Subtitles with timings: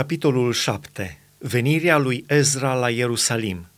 [0.00, 1.18] Capitolul 7.
[1.38, 3.69] Venirea lui Ezra la Ierusalim.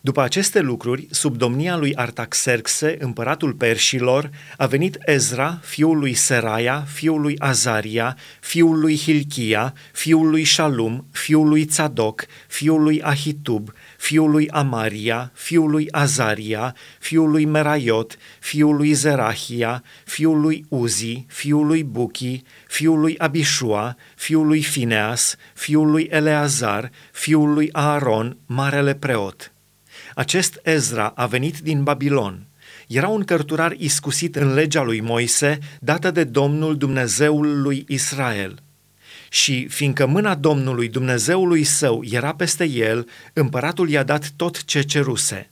[0.00, 6.84] După aceste lucruri, sub domnia lui Artaxerxe, împăratul perșilor, a venit Ezra, fiul lui Seraia,
[6.88, 13.70] fiul lui Azaria, fiul lui Hilchia, fiul lui Shalum, fiul lui Tzadok, fiul lui Ahitub,
[13.98, 21.24] fiul lui Amaria, fiul lui Azaria, fiul lui Meraiot, fiul lui Zerahia, fiul lui Uzi,
[21.28, 28.36] fiul lui Buchi, fiul lui Abishua, fiul lui Fineas, fiul lui Eleazar, fiul lui Aaron,
[28.46, 29.52] marele preot.
[30.14, 32.46] Acest Ezra a venit din Babilon.
[32.86, 38.62] Era un cărturar iscusit în legea lui Moise, dată de Domnul Dumnezeul lui Israel.
[39.28, 45.50] Și fiindcă mâna Domnului Dumnezeului său era peste el, împăratul i-a dat tot ce ceruse.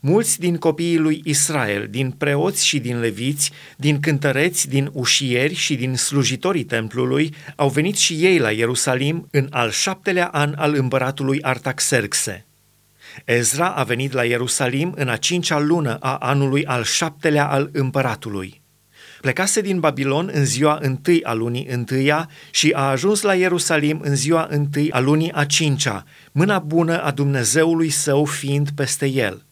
[0.00, 5.74] Mulți din copiii lui Israel, din preoți și din leviți, din cântăreți, din ușieri și
[5.74, 11.42] din slujitorii templului, au venit și ei la Ierusalim în al șaptelea an al împăratului
[11.42, 12.46] Artaxerxe.
[13.24, 18.62] Ezra a venit la Ierusalim în a cincea lună a anului al șaptelea al împăratului.
[19.20, 24.16] Plecase din Babilon în ziua întâi a lunii întâia și a ajuns la Ierusalim în
[24.16, 29.44] ziua întâi a lunii a cincea, mâna bună a Dumnezeului său fiind peste el.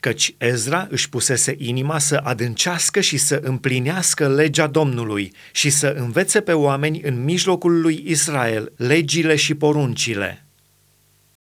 [0.00, 6.40] Căci Ezra își pusese inima să adâncească și să împlinească legea Domnului și să învețe
[6.40, 10.44] pe oameni în mijlocul lui Israel legile și poruncile.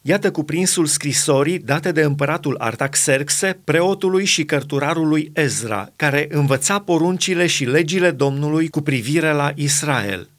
[0.02, 7.66] Iată cuprinsul scrisorii date de împăratul Artaxerxe, preotului și cărturarului Ezra, care învăța poruncile și
[7.66, 10.30] legile Domnului cu privire la Israel.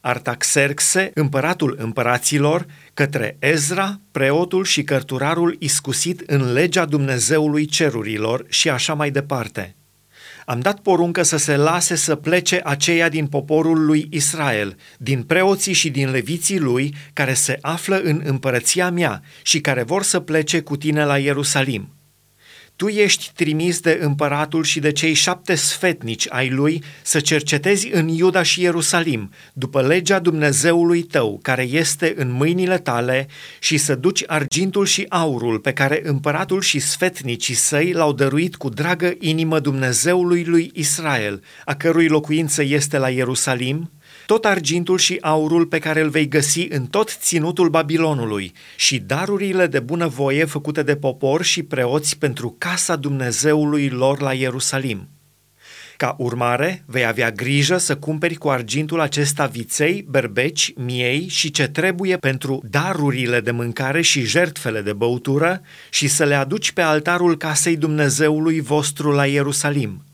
[0.00, 8.94] Artaxerxe, împăratul împăraților, către Ezra, preotul și cărturarul iscusit în legea Dumnezeului cerurilor și așa
[8.94, 9.74] mai departe–
[10.46, 15.72] am dat poruncă să se lase să plece aceia din poporul lui Israel, din preoții
[15.72, 20.60] și din leviții lui, care se află în împărăția mea și care vor să plece
[20.60, 21.88] cu tine la Ierusalim
[22.82, 28.08] tu ești trimis de împăratul și de cei șapte sfetnici ai lui să cercetezi în
[28.08, 33.26] Iuda și Ierusalim, după legea Dumnezeului tău, care este în mâinile tale,
[33.58, 38.68] și să duci argintul și aurul pe care împăratul și sfetnicii săi l-au dăruit cu
[38.68, 43.90] dragă inimă Dumnezeului lui Israel, a cărui locuință este la Ierusalim,
[44.26, 49.66] tot argintul și aurul pe care îl vei găsi în tot ținutul Babilonului și darurile
[49.66, 55.08] de bunăvoie făcute de popor și preoți pentru casa Dumnezeului lor la Ierusalim.
[55.96, 61.68] Ca urmare, vei avea grijă să cumperi cu argintul acesta viței, berbeci, miei și ce
[61.68, 67.36] trebuie pentru darurile de mâncare și jertfele de băutură și să le aduci pe altarul
[67.36, 70.04] casei Dumnezeului vostru la Ierusalim–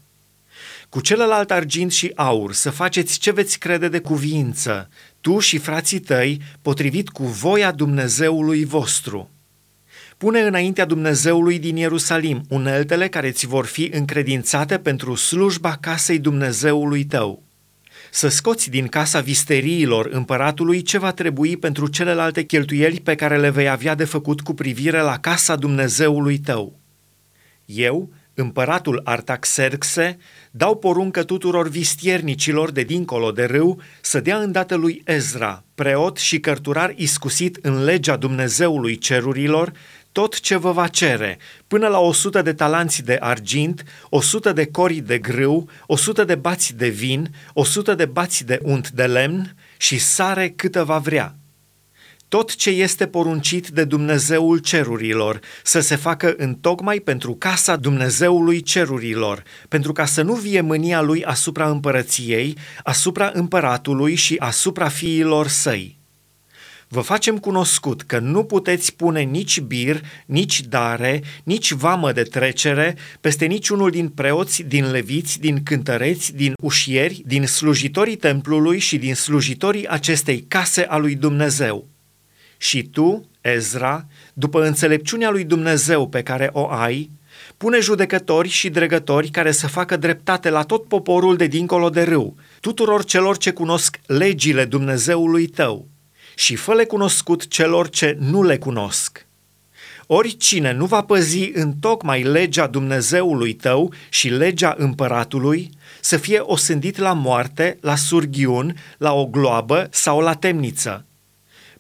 [0.89, 4.89] cu celălalt argint și aur să faceți ce veți crede de cuviință,
[5.21, 9.31] tu și frații tăi, potrivit cu voia Dumnezeului vostru.
[10.17, 17.05] Pune înaintea Dumnezeului din Ierusalim uneltele care ți vor fi încredințate pentru slujba casei Dumnezeului
[17.05, 17.43] tău.
[18.11, 23.51] Să scoți din casa visteriilor împăratului ce va trebui pentru celelalte cheltuieli pe care le
[23.51, 26.79] vei avea de făcut cu privire la casa Dumnezeului tău.
[27.65, 30.19] Eu, împăratul Artaxerxe,
[30.51, 36.41] dau poruncă tuturor vistiernicilor de dincolo de râu să dea îndată lui Ezra, preot și
[36.41, 39.73] cărturar iscusit în legea Dumnezeului cerurilor,
[40.13, 44.53] tot ce vă va cere, până la o sută de talanți de argint, o sută
[44.53, 48.59] de cori de grâu, o sută de bați de vin, o sută de bați de
[48.63, 51.38] unt de lemn și sare câtă va vrea
[52.29, 58.61] tot ce este poruncit de Dumnezeul cerurilor, să se facă în tocmai pentru casa Dumnezeului
[58.61, 65.49] cerurilor, pentru ca să nu vie mânia lui asupra împărăției, asupra împăratului și asupra fiilor
[65.49, 65.97] săi.
[66.91, 72.97] Vă facem cunoscut că nu puteți pune nici bir, nici dare, nici vamă de trecere
[73.21, 79.15] peste niciunul din preoți, din leviți, din cântăreți, din ușieri, din slujitorii templului și din
[79.15, 81.89] slujitorii acestei case a lui Dumnezeu
[82.59, 87.11] și tu, Ezra, după înțelepciunea lui Dumnezeu pe care o ai,
[87.57, 92.37] pune judecători și dregători care să facă dreptate la tot poporul de dincolo de râu,
[92.61, 95.87] tuturor celor ce cunosc legile Dumnezeului tău
[96.35, 99.27] și fă-le cunoscut celor ce nu le cunosc.
[100.07, 105.71] Oricine nu va păzi în tocmai legea Dumnezeului tău și legea împăratului,
[106.01, 111.03] să fie osândit la moarte, la surghiun, la o gloabă sau la temniță–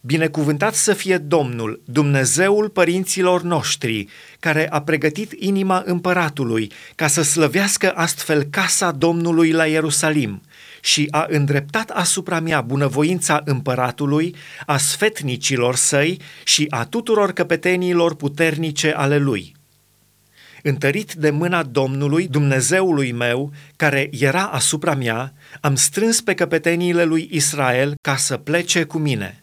[0.01, 4.07] Binecuvântat să fie Domnul, Dumnezeul părinților noștri,
[4.41, 10.43] care a pregătit inima împăratului ca să slăvească astfel casa Domnului la Ierusalim
[10.81, 14.35] și a îndreptat asupra mea bunăvoința împăratului,
[14.67, 19.57] a sfetnicilor săi și a tuturor căpetenilor puternice ale lui.
[20.63, 27.29] Întărit de mâna Domnului, Dumnezeului meu, care era asupra mea, am strâns pe căpeteniile lui
[27.31, 29.43] Israel ca să plece cu mine.